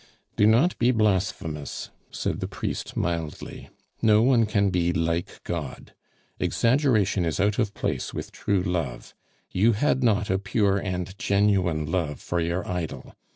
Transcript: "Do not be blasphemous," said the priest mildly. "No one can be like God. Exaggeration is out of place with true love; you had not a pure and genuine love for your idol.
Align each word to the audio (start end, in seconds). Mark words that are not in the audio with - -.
"Do 0.35 0.47
not 0.47 0.75
be 0.79 0.89
blasphemous," 0.89 1.91
said 2.09 2.39
the 2.39 2.47
priest 2.47 2.97
mildly. 2.97 3.69
"No 4.01 4.23
one 4.23 4.47
can 4.47 4.71
be 4.71 4.91
like 4.91 5.29
God. 5.43 5.93
Exaggeration 6.39 7.23
is 7.23 7.39
out 7.39 7.59
of 7.59 7.75
place 7.75 8.11
with 8.11 8.31
true 8.31 8.63
love; 8.63 9.13
you 9.51 9.73
had 9.73 10.01
not 10.03 10.31
a 10.31 10.39
pure 10.39 10.79
and 10.79 11.15
genuine 11.19 11.85
love 11.85 12.19
for 12.19 12.39
your 12.41 12.67
idol. 12.67 13.13